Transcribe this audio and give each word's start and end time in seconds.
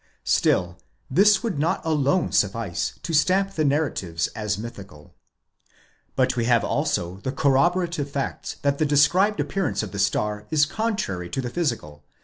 Still 0.25 0.79
this 1.11 1.43
would 1.43 1.59
not 1.59 1.85
alone 1.85 2.31
suffice 2.31 2.97
to 3.03 3.13
stamp 3.13 3.53
the 3.53 3.63
narratives 3.63 4.29
as 4.29 4.57
mythical. 4.57 5.13
But 6.15 6.35
we 6.35 6.45
have 6.45 6.63
also 6.63 7.17
the 7.17 7.31
corrobora 7.31 7.87
tive 7.87 8.09
facts 8.09 8.55
that 8.63 8.79
the 8.79 8.85
described 8.87 9.39
appearance 9.39 9.83
of 9.83 9.91
the 9.91 9.99
star 9.99 10.47
is 10.49 10.65
contrary 10.65 11.29
to 11.29 11.39
the 11.39 11.51
physical, 11.51 11.89
90 11.89 11.93
INTRODUCTION. 11.99 12.07